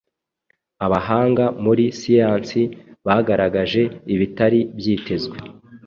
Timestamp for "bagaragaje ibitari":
3.05-4.59